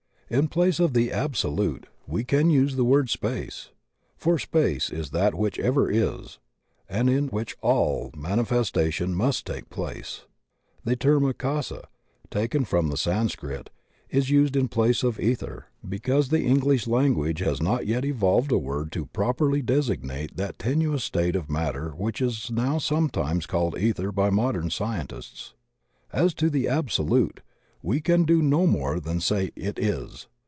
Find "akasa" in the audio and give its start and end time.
11.25-11.85